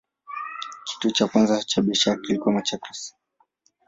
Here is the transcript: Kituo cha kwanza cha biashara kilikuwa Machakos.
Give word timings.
Kituo 0.87 1.11
cha 1.11 1.27
kwanza 1.27 1.63
cha 1.63 1.81
biashara 1.81 2.21
kilikuwa 2.21 2.53
Machakos. 2.53 3.15